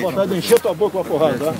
vontade 0.00 0.32
de 0.32 0.38
encher 0.38 0.60
tua 0.60 0.74
boca 0.74 0.92
com 0.92 1.00
a 1.00 1.04
porrada? 1.04 1.54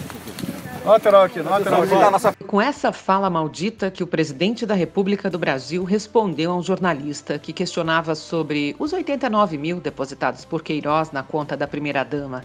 Lateral 0.84 1.24
aqui, 1.24 1.40
lateral 1.40 1.82
aqui. 1.82 2.44
Com 2.44 2.60
essa 2.60 2.90
fala 2.90 3.28
maldita 3.28 3.90
que 3.90 4.02
o 4.02 4.06
presidente 4.06 4.64
da 4.64 4.74
República 4.74 5.28
do 5.28 5.38
Brasil 5.38 5.84
respondeu 5.84 6.50
a 6.50 6.56
um 6.56 6.62
jornalista 6.62 7.38
que 7.38 7.52
questionava 7.52 8.14
sobre 8.14 8.74
os 8.78 8.92
89 8.92 9.58
mil 9.58 9.78
depositados 9.78 10.44
por 10.44 10.62
Queiroz 10.62 11.12
na 11.12 11.22
conta 11.22 11.56
da 11.56 11.68
primeira-dama. 11.68 12.44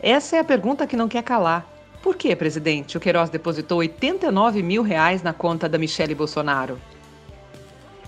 Essa 0.00 0.36
é 0.36 0.40
a 0.40 0.44
pergunta 0.44 0.86
que 0.86 0.96
não 0.96 1.08
quer 1.08 1.22
calar. 1.22 1.66
Por 2.02 2.16
que, 2.16 2.34
presidente, 2.34 2.96
o 2.96 3.00
Queiroz 3.00 3.30
depositou 3.30 3.78
89 3.78 4.62
mil 4.62 4.82
reais 4.82 5.22
na 5.22 5.32
conta 5.32 5.68
da 5.68 5.78
Michele 5.78 6.14
Bolsonaro? 6.14 6.78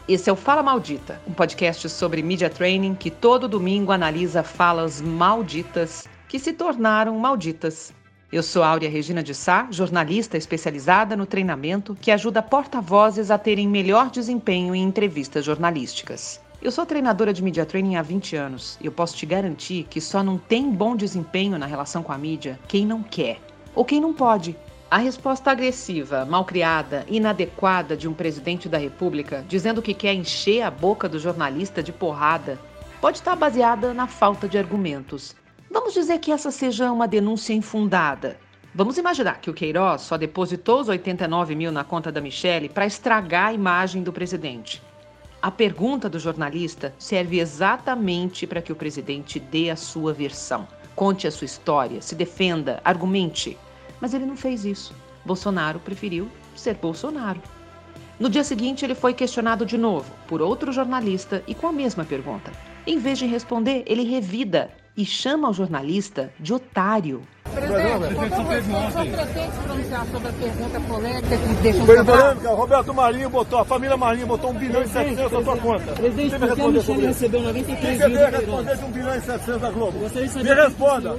Esse 0.09 0.29
é 0.29 0.33
o 0.33 0.37
Fala 0.37 0.63
Maldita, 0.63 1.21
um 1.27 1.33
podcast 1.33 1.89
sobre 1.89 2.23
media 2.23 2.51
training 2.51 2.95
que 2.95 3.11
todo 3.11 3.47
domingo 3.47 3.93
analisa 3.93 4.43
falas 4.43 5.01
malditas 5.01 6.09
que 6.31 6.39
se 6.39 6.53
tornaram 6.53 7.19
malditas. 7.19 7.93
Eu 8.31 8.41
sou 8.41 8.63
Áurea 8.63 8.89
Regina 8.89 9.21
de 9.21 9.35
Sá, 9.35 9.67
jornalista 9.69 10.39
especializada 10.39 11.17
no 11.17 11.27
treinamento 11.27 11.97
que 12.01 12.13
ajuda 12.13 12.41
porta-vozes 12.41 13.33
a 13.33 13.37
terem 13.37 13.67
melhor 13.67 14.11
desempenho 14.11 14.73
em 14.73 14.85
entrevistas 14.85 15.45
jornalísticas. 15.45 16.41
Eu 16.63 16.71
sou 16.71 16.87
treinadora 16.87 17.33
de 17.33 17.43
media 17.43 17.67
training 17.67 17.97
há 17.97 18.03
20 18.03 18.37
anos 18.37 18.79
e 18.81 18.87
eu 18.87 18.93
posso 18.93 19.17
te 19.17 19.27
garantir 19.27 19.89
que 19.91 20.01
só 20.01 20.23
não 20.23 20.39
tem 20.39 20.71
bom 20.71 20.95
desempenho 20.95 21.59
na 21.59 21.67
relação 21.67 22.01
com 22.01 22.13
a 22.13 22.19
mídia 22.19 22.61
quem 22.69 22.87
não 22.87 23.03
quer 23.03 23.41
ou 23.75 23.85
quem 23.85 24.01
não 24.01 24.15
pode. 24.15 24.57
A 24.89 24.99
resposta 24.99 25.51
agressiva, 25.51 26.25
malcriada, 26.25 27.05
inadequada 27.09 27.97
de 27.97 28.07
um 28.07 28.15
presidente 28.15 28.69
da 28.69 28.79
República 28.79 29.45
dizendo 29.49 29.83
que 29.83 29.95
quer 29.95 30.15
encher 30.15 30.63
a 30.63 30.71
boca 30.71 31.09
do 31.09 31.19
jornalista 31.19 31.83
de 31.83 31.93
porrada 31.93 32.57
pode 33.01 33.19
estar 33.19 33.35
baseada 33.35 33.93
na 33.93 34.07
falta 34.07 34.49
de 34.49 34.57
argumentos 34.57 35.35
Vamos 35.73 35.95
dizer 35.95 36.19
que 36.19 36.33
essa 36.33 36.51
seja 36.51 36.91
uma 36.91 37.07
denúncia 37.07 37.55
infundada. 37.55 38.37
Vamos 38.75 38.99
imaginar 38.99 39.41
que 39.41 39.49
o 39.49 39.55
Queiroz 39.55 40.03
só 40.03 40.17
depositou 40.17 40.81
os 40.81 40.89
89 40.89 41.55
mil 41.55 41.71
na 41.71 41.85
conta 41.85 42.11
da 42.11 42.21
Michelle 42.21 42.69
para 42.69 42.87
estragar 42.87 43.51
a 43.51 43.53
imagem 43.53 44.03
do 44.03 44.13
presidente. 44.13 44.83
A 45.41 45.49
pergunta 45.49 46.09
do 46.09 46.19
jornalista 46.19 46.93
serve 46.99 47.39
exatamente 47.39 48.49
para 48.49 48.61
que 48.61 48.73
o 48.73 48.77
presidente 48.77 49.39
dê 49.39 49.71
a 49.71 49.77
sua 49.77 50.13
versão, 50.13 50.67
conte 50.97 51.29
a 51.29 51.31
sua 51.31 51.45
história, 51.45 52.03
se 52.03 52.17
defenda, 52.17 52.81
argumente. 52.85 53.57
Mas 54.01 54.13
ele 54.13 54.27
não 54.27 54.37
fez 54.37 54.65
isso. 54.65 54.93
Bolsonaro 55.25 55.79
preferiu 55.79 56.29
ser 56.57 56.75
Bolsonaro. 56.75 57.41
No 58.19 58.29
dia 58.29 58.43
seguinte, 58.43 58.85
ele 58.85 58.97
foi 58.97 59.15
questionado 59.15 59.65
de 59.65 59.79
novo 59.79 60.11
por 60.27 60.43
outro 60.43 60.73
jornalista 60.73 61.45
e 61.47 61.55
com 61.55 61.69
a 61.69 61.73
mesma 61.73 62.05
pergunta. 62.05 62.51
Em 62.85 62.99
vez 62.99 63.19
de 63.19 63.27
responder, 63.27 63.85
ele 63.87 64.03
revida 64.03 64.80
e 64.97 65.05
chama 65.05 65.49
o 65.49 65.53
jornalista 65.53 66.33
de 66.39 66.53
otário. 66.53 67.23
Presidente, 67.45 68.15
por 68.15 68.29
favor, 68.29 68.93
só 68.93 69.05
pretende 69.05 69.53
se 69.53 69.61
pronunciar 69.61 70.07
sobre 70.07 70.29
a 70.29 70.33
pergunta 70.33 70.81
polêmica 70.81 72.41
que 72.41 72.47
o 72.47 72.55
Roberto 72.55 72.95
Marinho 72.95 73.31
botou, 73.31 73.59
a 73.59 73.65
família 73.65 73.97
Marinho 73.97 74.27
botou 74.27 74.51
1 74.51 74.55
bilhão 74.55 74.83
e 74.83 74.89
700 74.89 75.33
na 75.33 75.43
sua 75.43 75.57
conta. 75.57 75.93
Presidente, 75.93 76.39
por 76.39 76.55
que 76.55 76.61
a 76.61 76.69
Michelle 76.69 77.07
recebeu 77.07 77.43
93 77.43 77.99
Quem 77.99 78.09
mil 78.09 78.31
responder 78.31 78.77
de 78.77 78.85
1 78.85 78.91
bilhão 78.91 79.15
e 79.15 79.21
700 79.21 79.61
da 79.61 79.71
Globo? 79.71 79.99
Me 79.99 80.55
responda. 80.55 81.17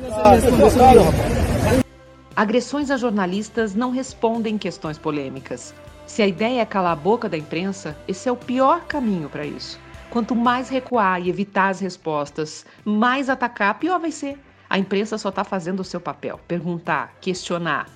Agressões 2.35 2.89
a 2.89 2.97
jornalistas 2.97 3.75
não 3.75 3.91
respondem 3.91 4.57
questões 4.57 4.97
polêmicas. 4.97 5.73
Se 6.05 6.21
a 6.21 6.27
ideia 6.27 6.61
é 6.61 6.65
calar 6.65 6.93
a 6.93 6.95
boca 6.95 7.29
da 7.29 7.37
imprensa, 7.37 7.95
esse 8.07 8.27
é 8.27 8.31
o 8.31 8.37
pior 8.37 8.81
caminho 8.81 9.29
para 9.29 9.45
isso. 9.45 9.79
Quanto 10.11 10.35
mais 10.35 10.67
recuar 10.67 11.21
e 11.21 11.29
evitar 11.29 11.69
as 11.69 11.79
respostas, 11.79 12.65
mais 12.83 13.29
atacar, 13.29 13.79
pior 13.79 13.97
vai 13.97 14.11
ser. 14.11 14.37
A 14.69 14.77
imprensa 14.77 15.17
só 15.17 15.29
está 15.29 15.45
fazendo 15.45 15.79
o 15.79 15.85
seu 15.85 16.01
papel: 16.01 16.37
perguntar, 16.49 17.15
questionar. 17.21 17.87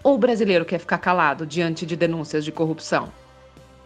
Ou 0.00 0.14
o 0.14 0.18
brasileiro 0.18 0.64
quer 0.64 0.78
ficar 0.78 0.98
calado 0.98 1.44
diante 1.44 1.84
de 1.84 1.96
denúncias 1.96 2.44
de 2.44 2.52
corrupção? 2.52 3.12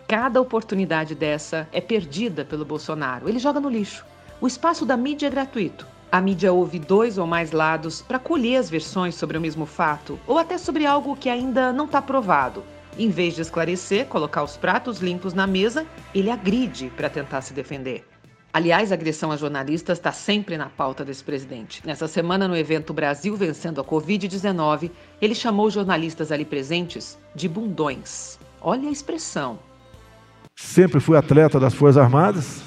Cada 0.07 0.39
oportunidade 0.39 1.15
dessa 1.15 1.67
é 1.73 1.81
perdida 1.81 2.45
pelo 2.45 2.63
Bolsonaro. 2.63 3.27
Ele 3.27 3.39
joga 3.39 3.59
no 3.59 3.71
lixo. 3.71 4.05
O 4.39 4.47
espaço 4.47 4.85
da 4.85 4.95
mídia 4.97 5.29
é 5.29 5.31
gratuito. 5.31 5.87
A 6.13 6.21
mídia 6.21 6.53
ouve 6.53 6.79
dois 6.79 7.17
ou 7.17 7.27
mais 7.27 7.53
lados 7.53 8.03
para 8.03 8.19
colher 8.19 8.57
as 8.59 8.69
versões 8.69 9.15
sobre 9.15 9.39
o 9.39 9.41
mesmo 9.41 9.65
fato 9.65 10.21
ou 10.27 10.37
até 10.37 10.59
sobre 10.59 10.85
algo 10.85 11.17
que 11.17 11.31
ainda 11.31 11.73
não 11.73 11.87
está 11.87 12.03
provado. 12.03 12.63
Em 12.99 13.11
vez 13.11 13.35
de 13.35 13.43
esclarecer, 13.43 14.07
colocar 14.07 14.43
os 14.43 14.57
pratos 14.57 14.99
limpos 14.99 15.33
na 15.33 15.47
mesa, 15.47 15.87
ele 16.13 16.31
agride 16.31 16.91
para 16.97 17.09
tentar 17.09 17.43
se 17.43 17.55
defender. 17.55 18.05
Aliás, 18.53 18.91
a 18.91 18.97
agressão 18.97 19.31
a 19.31 19.37
jornalistas 19.37 19.99
está 19.99 20.11
sempre 20.11 20.57
na 20.57 20.67
pauta 20.67 21.05
desse 21.05 21.23
presidente. 21.23 21.81
Nessa 21.87 22.09
semana, 22.09 22.49
no 22.49 22.57
evento 22.57 22.93
Brasil 22.93 23.37
Vencendo 23.37 23.81
a 23.81 23.85
Covid-19, 23.85 24.91
ele 25.21 25.35
chamou 25.35 25.67
os 25.67 25.75
jornalistas 25.75 26.33
ali 26.33 26.45
presentes 26.45 27.17
de 27.37 27.49
bundões. 27.49 28.37
Olha 28.61 28.89
a 28.89 28.91
expressão. 28.91 29.61
Sempre 30.57 30.99
fui 30.99 31.17
atleta 31.17 31.61
das 31.61 31.75
Forças 31.75 31.99
Armadas, 32.03 32.63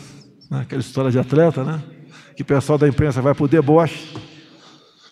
né? 0.50 0.62
aquela 0.62 0.80
história 0.80 1.12
de 1.12 1.20
atleta, 1.20 1.62
né? 1.62 1.84
Que 2.38 2.44
o 2.44 2.46
pessoal 2.46 2.78
da 2.78 2.88
imprensa 2.88 3.22
vai 3.22 3.34
pro 3.34 3.50
deboche. 3.50 4.16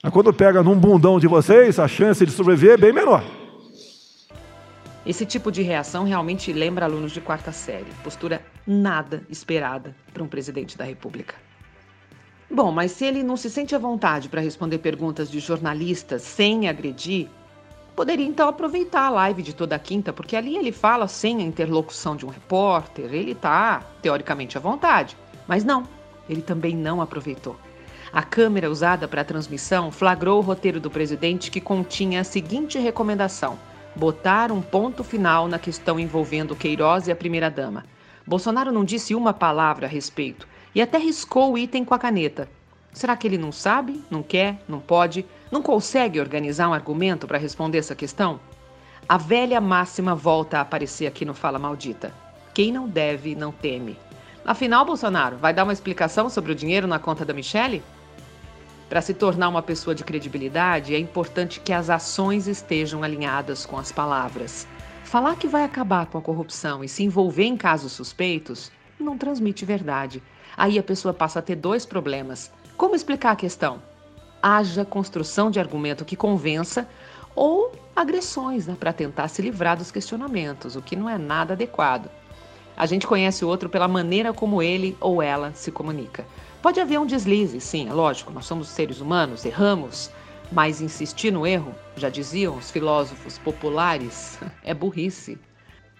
Mas 0.02 0.14
quando 0.14 0.32
pega 0.32 0.64
num 0.64 0.80
bundão 0.80 1.20
de 1.20 1.28
vocês, 1.28 1.78
a 1.78 1.90
chance 1.90 2.26
de 2.26 2.32
sobreviver 2.32 2.76
é 2.76 2.78
bem 2.78 2.94
menor. 2.94 3.39
Esse 5.10 5.26
tipo 5.26 5.52
de 5.52 5.64
reação 5.64 6.04
realmente 6.04 6.54
lembra 6.54 6.86
alunos 6.86 7.12
de 7.12 7.20
quarta 7.20 7.52
série. 7.52 7.92
Postura 8.04 8.46
nada 8.68 9.24
esperada 9.28 9.96
para 10.14 10.22
um 10.22 10.28
presidente 10.28 10.78
da 10.78 10.86
República. 10.86 11.34
Bom, 12.48 12.72
mas 12.72 12.92
se 12.92 13.06
ele 13.06 13.24
não 13.24 13.36
se 13.36 13.50
sente 13.50 13.74
à 13.74 13.80
vontade 13.80 14.30
para 14.30 14.40
responder 14.40 14.78
perguntas 14.78 15.32
de 15.32 15.40
jornalistas 15.40 16.22
sem 16.22 16.70
agredir, 16.70 17.28
poderia 17.96 18.28
então 18.28 18.48
aproveitar 18.48 19.08
a 19.08 19.10
live 19.10 19.42
de 19.42 19.56
toda 19.56 19.80
quinta, 19.80 20.14
porque 20.14 20.36
ali 20.36 20.56
ele 20.56 20.72
fala 20.72 21.08
sem 21.08 21.40
a 21.40 21.44
interlocução 21.44 22.16
de 22.16 22.24
um 22.24 22.30
repórter, 22.30 23.12
ele 23.12 23.32
está 23.32 23.80
teoricamente 24.04 24.60
à 24.60 24.62
vontade. 24.62 25.18
Mas 25.48 25.64
não, 25.64 25.88
ele 26.30 26.44
também 26.44 26.76
não 26.76 27.02
aproveitou. 27.02 27.56
A 28.14 28.22
câmera 28.22 28.70
usada 28.70 29.08
para 29.08 29.22
a 29.22 29.26
transmissão 29.26 29.90
flagrou 29.90 30.38
o 30.38 30.46
roteiro 30.46 30.80
do 30.80 30.92
presidente 30.92 31.50
que 31.50 31.60
continha 31.60 32.22
a 32.22 32.24
seguinte 32.24 32.78
recomendação: 32.78 33.58
botar 34.00 34.50
um 34.50 34.62
ponto 34.62 35.04
final 35.04 35.50
na 35.50 35.60
questão 35.60 36.00
envolvendo 36.00 36.56
Queiroz 36.56 37.08
e 37.08 37.12
a 37.12 37.16
primeira-dama. 37.16 37.84
Bolsonaro 38.26 38.72
não 38.72 38.86
disse 38.86 39.14
uma 39.14 39.34
palavra 39.34 39.88
a 39.88 39.90
respeito 39.90 40.48
e 40.74 40.82
até 40.82 40.98
riscou 40.98 41.52
o 41.52 41.58
item 41.58 41.84
com 41.84 41.94
a 41.94 42.00
caneta. 42.00 42.50
Será 42.94 43.18
que 43.18 43.28
ele 43.28 43.38
não 43.38 43.52
sabe, 43.52 44.02
não 44.10 44.24
quer, 44.24 44.64
não 44.70 44.80
pode, 44.80 45.26
não 45.52 45.62
consegue 45.62 46.18
organizar 46.18 46.70
um 46.70 46.74
argumento 46.74 47.28
para 47.28 47.38
responder 47.38 47.80
essa 47.80 47.94
questão? 47.94 48.40
A 49.08 49.18
velha 49.18 49.60
máxima 49.60 50.16
volta 50.16 50.60
a 50.60 50.62
aparecer 50.62 51.06
aqui 51.06 51.26
no 51.26 51.34
Fala 51.34 51.60
Maldita. 51.60 52.14
Quem 52.54 52.72
não 52.72 52.88
deve, 52.88 53.36
não 53.36 53.52
teme. 53.52 53.98
Afinal, 54.46 54.86
Bolsonaro, 54.86 55.36
vai 55.36 55.54
dar 55.54 55.66
uma 55.66 55.74
explicação 55.74 56.30
sobre 56.30 56.54
o 56.54 56.56
dinheiro 56.56 56.88
na 56.88 57.00
conta 57.00 57.26
da 57.26 57.34
Michele? 57.34 57.84
Para 58.90 59.02
se 59.02 59.14
tornar 59.14 59.50
uma 59.50 59.62
pessoa 59.62 59.94
de 59.94 60.04
credibilidade, 60.04 60.96
é 60.96 60.98
importante 60.98 61.60
que 61.60 61.72
as 61.72 61.92
ações 61.92 62.48
estejam 62.48 63.04
alinhadas 63.04 63.64
com 63.64 63.78
as 63.78 63.92
palavras. 63.92 64.68
Falar 65.04 65.36
que 65.36 65.48
vai 65.48 65.64
acabar 65.64 66.08
com 66.08 66.18
a 66.18 66.22
corrupção 66.22 66.84
e 66.84 66.90
se 66.90 67.04
envolver 67.04 67.44
em 67.44 67.56
casos 67.56 67.92
suspeitos 67.92 68.72
não 69.00 69.16
transmite 69.16 69.64
verdade. 69.64 70.24
Aí 70.58 70.80
a 70.80 70.84
pessoa 70.84 71.14
passa 71.14 71.38
a 71.38 71.42
ter 71.42 71.56
dois 71.56 71.86
problemas. 71.86 72.52
Como 72.76 72.96
explicar 72.96 73.32
a 73.32 73.36
questão? 73.36 73.80
Haja 74.42 74.84
construção 74.84 75.52
de 75.52 75.60
argumento 75.60 76.04
que 76.04 76.16
convença 76.16 76.88
ou 77.36 77.72
agressões 77.96 78.66
né, 78.66 78.76
para 78.78 78.92
tentar 78.92 79.28
se 79.28 79.42
livrar 79.42 79.78
dos 79.78 79.92
questionamentos, 79.92 80.76
o 80.76 80.82
que 80.82 80.96
não 80.96 81.08
é 81.08 81.18
nada 81.18 81.54
adequado. 81.54 82.10
A 82.76 82.88
gente 82.88 83.06
conhece 83.06 83.46
o 83.46 83.48
outro 83.48 83.70
pela 83.70 83.88
maneira 83.88 84.34
como 84.34 84.64
ele 84.64 84.98
ou 85.00 85.22
ela 85.22 85.52
se 85.54 85.72
comunica. 85.72 86.26
Pode 86.62 86.82
haver 86.82 87.00
um 87.00 87.06
deslize, 87.06 87.62
sim, 87.62 87.88
é 87.88 87.94
lógico, 87.94 88.34
nós 88.34 88.46
somos 88.46 88.68
seres 88.68 89.00
humanos, 89.00 89.46
erramos, 89.46 90.12
mas 90.52 90.82
insistir 90.82 91.32
no 91.32 91.48
erro, 91.48 91.74
já 91.96 92.10
diziam 92.10 92.58
os 92.58 92.70
filósofos 92.70 93.38
populares, 93.38 94.38
é 94.62 94.74
burrice. 94.74 95.38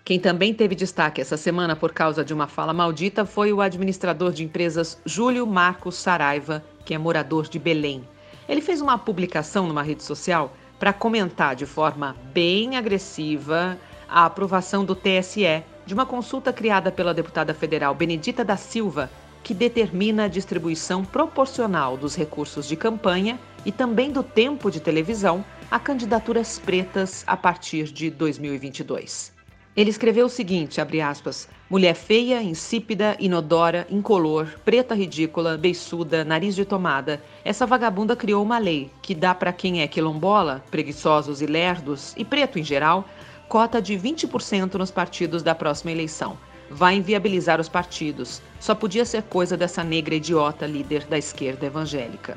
Quem 0.04 0.20
também 0.20 0.54
teve 0.54 0.76
destaque 0.76 1.22
essa 1.22 1.38
semana 1.38 1.78
por 1.78 1.94
causa 1.94 2.26
de 2.26 2.34
uma 2.34 2.46
fala 2.46 2.74
maldita 2.74 3.26
foi 3.26 3.54
o 3.54 3.62
administrador 3.62 4.34
de 4.34 4.44
empresas 4.44 5.00
Júlio 5.06 5.48
Marcos 5.48 5.96
Saraiva, 5.96 6.62
que 6.84 6.94
é 6.94 6.98
morador 6.98 7.48
de 7.48 7.58
Belém. 7.58 8.06
Ele 8.48 8.60
fez 8.60 8.82
uma 8.82 8.98
publicação 8.98 9.66
numa 9.66 9.84
rede 9.84 10.04
social 10.04 10.54
para 10.78 10.92
comentar 10.92 11.56
de 11.56 11.66
forma 11.66 12.18
bem 12.34 12.76
agressiva 12.76 13.78
a 14.10 14.26
aprovação 14.26 14.84
do 14.84 14.96
TSE 14.96 15.64
de 15.86 15.94
uma 15.94 16.06
consulta 16.06 16.52
criada 16.52 16.92
pela 16.92 17.14
deputada 17.14 17.54
federal 17.54 17.96
Benedita 17.96 18.44
da 18.44 18.58
Silva, 18.58 19.10
que 19.44 19.54
determina 19.54 20.26
a 20.26 20.28
distribuição 20.28 21.04
proporcional 21.04 21.98
dos 21.98 22.16
recursos 22.16 22.68
de 22.68 22.76
campanha 22.76 23.40
e 23.66 23.72
também 23.72 24.12
do 24.12 24.24
tempo 24.24 24.70
de 24.70 24.80
televisão 24.80 25.44
a 25.70 25.80
candidaturas 25.80 26.60
pretas 26.60 27.24
a 27.28 27.38
partir 27.38 27.86
de 27.86 28.10
2022. 28.10 29.38
Ele 29.76 29.92
escreveu 29.92 30.26
o 30.26 30.30
seguinte, 30.30 30.82
aspas, 30.82 31.48
mulher 31.70 31.94
feia, 31.94 32.42
insípida, 32.42 33.16
inodora, 33.20 33.88
incolor, 33.90 34.60
preta 34.66 34.96
ridícula, 34.96 35.58
beiçuda, 35.58 36.26
nariz 36.26 36.56
de 36.56 36.66
tomada. 36.66 37.22
Essa 37.46 37.66
vagabunda 37.66 38.16
criou 38.16 38.44
uma 38.44 38.58
lei 38.58 38.92
que 39.02 39.16
dá 39.16 39.34
para 39.34 39.54
quem 39.54 39.82
é 39.82 39.88
quilombola, 39.88 40.64
preguiçosos 40.70 41.42
e 41.42 41.46
lerdos, 41.46 42.14
e 42.18 42.26
preto 42.26 42.60
em 42.60 42.64
geral, 42.64 43.08
cota 43.48 43.82
de 43.82 43.94
20% 43.94 44.74
nos 44.74 44.92
partidos 44.92 45.44
da 45.44 45.56
próxima 45.56 45.92
eleição. 45.92 46.38
Vai 46.70 46.96
inviabilizar 46.96 47.60
os 47.60 47.68
partidos. 47.68 48.42
Só 48.60 48.76
podia 48.76 49.06
ser 49.06 49.24
coisa 49.24 49.58
dessa 49.58 49.84
negra 49.84 50.16
idiota 50.16 50.68
líder 50.68 51.06
da 51.06 51.18
esquerda 51.18 51.66
evangélica. 51.66 52.36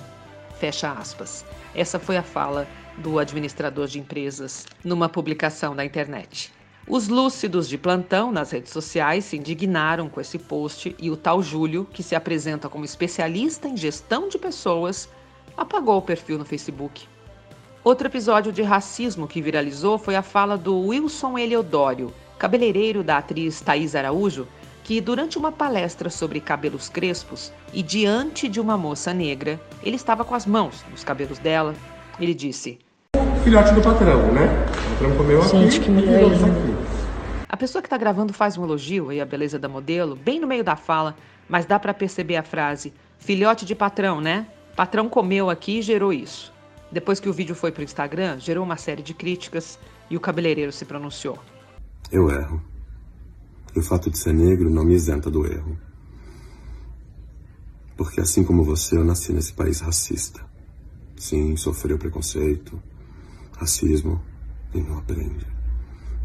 Fecha 0.59 0.93
aspas. 0.93 1.45
Essa 1.75 1.99
foi 1.99 2.17
a 2.17 2.23
fala 2.23 2.67
do 2.99 3.19
administrador 3.19 3.87
de 3.87 3.99
empresas 3.99 4.67
numa 4.85 5.09
publicação 5.09 5.75
da 5.75 5.85
internet. 5.85 6.53
Os 6.87 7.09
lúcidos 7.09 7.69
de 7.69 7.79
plantão 7.79 8.33
nas 8.33 8.51
redes 8.51 8.73
sociais 8.73 9.25
se 9.25 9.37
indignaram 9.37 10.09
com 10.09 10.21
esse 10.21 10.39
post 10.39 10.95
e 10.99 11.11
o 11.11 11.17
tal 11.17 11.43
Júlio, 11.43 11.87
que 11.93 12.03
se 12.03 12.15
apresenta 12.15 12.69
como 12.69 12.85
especialista 12.85 13.69
em 13.69 13.77
gestão 13.77 14.29
de 14.29 14.37
pessoas, 14.37 15.09
apagou 15.57 15.99
o 15.99 16.03
perfil 16.03 16.39
no 16.39 16.45
Facebook. 16.45 17.07
Outro 17.85 18.09
episódio 18.09 18.53
de 18.53 18.63
racismo 18.63 19.29
que 19.29 19.43
viralizou 19.43 19.97
foi 19.97 20.17
a 20.17 20.23
fala 20.23 20.57
do 20.57 20.79
Wilson 20.87 21.39
Eliodório, 21.39 22.13
cabeleireiro 22.43 23.05
da 23.05 23.19
atriz 23.19 23.61
Thaís 23.61 23.95
Araújo, 23.95 24.49
que 24.83 25.01
durante 25.01 25.39
uma 25.39 25.53
palestra 25.53 26.11
sobre 26.11 26.41
cabelos 26.41 26.89
crespos 26.89 27.53
e 27.73 27.85
diante 27.85 28.49
de 28.49 28.59
uma 28.59 28.77
moça 28.77 29.15
negra, 29.15 29.61
ele 29.81 29.95
estava 29.95 30.25
com 30.25 30.35
as 30.35 30.45
mãos 30.45 30.85
nos 30.91 31.05
cabelos 31.05 31.39
dela. 31.39 31.73
Ele 32.19 32.35
disse: 32.35 32.81
filhote 33.45 33.73
do 33.75 33.81
patrão, 33.81 34.33
né? 34.33 34.49
O 34.75 34.91
patrão 34.91 35.17
comeu 35.17 35.43
Gente, 35.45 35.77
aqui 35.77 35.85
que 35.85 35.89
e 35.89 35.95
mulher 35.95 36.25
aqui. 36.25 36.77
A 37.49 37.57
pessoa 37.57 37.81
que 37.81 37.87
está 37.87 37.97
gravando 37.97 38.33
faz 38.33 38.59
um 38.59 38.65
elogio 38.65 39.11
aí 39.11 39.21
à 39.21 39.25
beleza 39.25 39.57
da 39.57 39.69
modelo, 39.69 40.17
bem 40.17 40.41
no 40.41 40.47
meio 40.49 40.65
da 40.65 40.75
fala, 40.75 41.15
mas 41.49 41.65
dá 41.65 41.79
para 41.79 41.95
perceber 41.95 42.35
a 42.35 42.43
frase: 42.43 42.93
filhote 43.21 43.65
de 43.65 43.77
patrão, 43.77 44.21
né? 44.21 44.49
Patrão 44.75 45.09
comeu 45.09 45.49
aqui 45.49 45.79
e 45.79 45.83
gerou 45.83 46.13
isso. 46.13 46.53
Depois 46.91 47.21
que 47.21 47.29
o 47.29 47.33
vídeo 47.33 47.55
foi 47.55 47.71
para 47.71 47.83
o 47.83 47.85
Instagram, 47.85 48.41
gerou 48.41 48.65
uma 48.65 48.77
série 48.77 49.01
de 49.01 49.15
críticas 49.15 49.79
e 50.11 50.17
o 50.17 50.21
cabeleireiro 50.21 50.73
se 50.73 50.85
pronunciou. 50.85 51.39
Eu 52.13 52.31
erro. 52.31 52.63
E 53.75 53.79
o 53.79 53.83
fato 53.83 54.11
de 54.11 54.19
ser 54.19 54.35
negro 54.35 54.69
não 54.69 54.85
me 54.85 54.93
isenta 54.93 55.31
do 55.31 55.47
erro. 55.47 55.79
Porque 57.97 58.21
assim 58.21 58.45
como 58.45 58.63
você, 58.63 58.99
eu 58.99 59.05
nasci 59.05 59.33
nesse 59.33 59.55
país 59.55 59.81
racista. 59.81 60.45
Sim, 61.17 61.57
sofreu 61.57 61.97
preconceito, 61.97 62.79
racismo 63.57 64.21
e 64.75 64.83
não 64.83 64.99
aprende. 64.99 65.47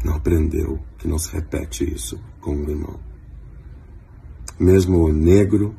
Não 0.04 0.16
aprendeu 0.16 0.78
que 0.98 1.08
não 1.08 1.18
se 1.18 1.32
repete 1.32 1.90
isso 1.90 2.20
com 2.42 2.54
um 2.54 2.68
irmão. 2.68 3.00
Mesmo 4.60 5.06
o 5.06 5.12
negro, 5.12 5.74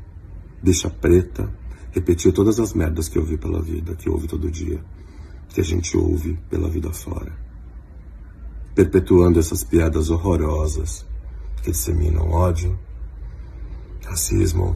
bicha 0.64 0.90
preta, 0.90 1.54
repetiu 1.92 2.34
todas 2.34 2.60
as 2.60 2.74
merdas 2.74 3.08
que 3.08 3.20
eu 3.20 3.26
vi 3.26 3.38
pela 3.38 3.62
vida, 3.62 3.96
que 3.96 4.10
ouve 4.10 4.28
todo 4.28 4.50
dia, 4.50 4.84
que 5.50 5.62
a 5.62 5.64
gente 5.64 5.96
ouve 5.96 6.36
pela 6.50 6.68
vida 6.68 6.92
fora. 6.92 7.49
Perpetuando 8.80 9.42
essas 9.42 9.62
piadas 9.62 10.10
horrorosas 10.10 11.06
que 11.62 11.70
disseminam 11.70 12.32
ódio, 12.32 12.80
racismo, 14.06 14.74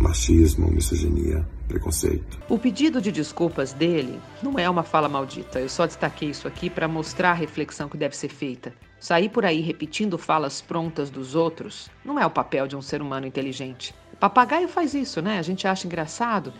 machismo, 0.00 0.70
misoginia, 0.70 1.46
preconceito. 1.68 2.38
O 2.48 2.58
pedido 2.58 2.98
de 2.98 3.12
desculpas 3.12 3.74
dele 3.74 4.18
não 4.42 4.58
é 4.58 4.70
uma 4.70 4.82
fala 4.82 5.06
maldita. 5.06 5.60
Eu 5.60 5.68
só 5.68 5.84
destaquei 5.84 6.30
isso 6.30 6.48
aqui 6.48 6.70
para 6.70 6.88
mostrar 6.88 7.32
a 7.32 7.34
reflexão 7.34 7.90
que 7.90 7.98
deve 7.98 8.16
ser 8.16 8.30
feita. 8.30 8.72
Sair 8.98 9.28
por 9.28 9.44
aí 9.44 9.60
repetindo 9.60 10.16
falas 10.16 10.62
prontas 10.62 11.10
dos 11.10 11.34
outros 11.34 11.90
não 12.02 12.18
é 12.18 12.24
o 12.24 12.30
papel 12.30 12.66
de 12.66 12.74
um 12.74 12.80
ser 12.80 13.02
humano 13.02 13.26
inteligente. 13.26 13.94
Papagaio 14.18 14.66
faz 14.66 14.94
isso, 14.94 15.20
né? 15.20 15.38
A 15.38 15.42
gente 15.42 15.68
acha 15.68 15.86
engraçado. 15.86 16.54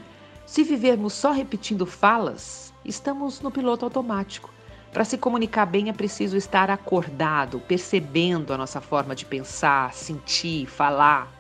Se 0.44 0.62
vivermos 0.62 1.14
só 1.14 1.32
repetindo 1.32 1.86
falas, 1.86 2.70
estamos 2.84 3.40
no 3.40 3.50
piloto 3.50 3.86
automático. 3.86 4.50
Para 4.92 5.04
se 5.04 5.16
comunicar 5.16 5.64
bem 5.64 5.88
é 5.88 5.92
preciso 5.92 6.36
estar 6.36 6.70
acordado, 6.70 7.60
percebendo 7.60 8.52
a 8.52 8.58
nossa 8.58 8.78
forma 8.78 9.14
de 9.14 9.24
pensar, 9.24 9.94
sentir, 9.94 10.66
falar. 10.66 11.32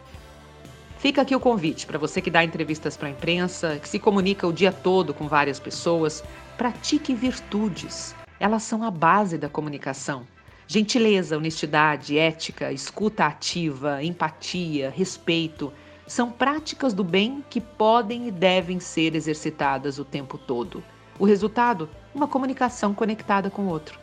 Fica 0.96 1.20
aqui 1.20 1.36
o 1.36 1.40
convite 1.40 1.86
para 1.86 1.98
você 1.98 2.22
que 2.22 2.30
dá 2.30 2.42
entrevistas 2.42 2.96
para 2.96 3.08
a 3.08 3.10
imprensa, 3.10 3.78
que 3.78 3.88
se 3.88 3.98
comunica 3.98 4.46
o 4.46 4.52
dia 4.52 4.72
todo 4.72 5.12
com 5.12 5.28
várias 5.28 5.60
pessoas, 5.60 6.24
pratique 6.56 7.14
virtudes. 7.14 8.14
Elas 8.40 8.62
são 8.62 8.82
a 8.82 8.90
base 8.90 9.36
da 9.36 9.50
comunicação. 9.50 10.26
Gentileza, 10.66 11.36
honestidade, 11.36 12.16
ética, 12.16 12.72
escuta 12.72 13.26
ativa, 13.26 14.02
empatia, 14.02 14.88
respeito 14.88 15.70
são 16.06 16.30
práticas 16.30 16.92
do 16.92 17.04
bem 17.04 17.44
que 17.48 17.60
podem 17.60 18.28
e 18.28 18.30
devem 18.30 18.80
ser 18.80 19.14
exercitadas 19.14 19.98
o 19.98 20.04
tempo 20.04 20.36
todo. 20.36 20.82
O 21.18 21.24
resultado? 21.24 21.88
Uma 22.14 22.28
comunicação 22.28 22.92
conectada 22.92 23.48
com 23.50 23.62
o 23.62 23.68
outro. 23.68 23.98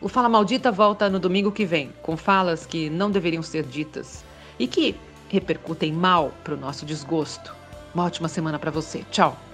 O 0.00 0.08
Fala 0.08 0.28
Maldita 0.28 0.70
volta 0.70 1.08
no 1.08 1.18
domingo 1.18 1.50
que 1.50 1.64
vem, 1.64 1.92
com 2.02 2.16
falas 2.16 2.66
que 2.66 2.88
não 2.90 3.10
deveriam 3.10 3.42
ser 3.42 3.64
ditas 3.64 4.24
e 4.58 4.66
que 4.66 4.94
repercutem 5.28 5.92
mal 5.92 6.32
para 6.44 6.54
o 6.54 6.58
nosso 6.58 6.84
desgosto. 6.84 7.54
Uma 7.94 8.04
ótima 8.04 8.28
semana 8.28 8.58
para 8.58 8.70
você. 8.70 9.04
Tchau! 9.10 9.47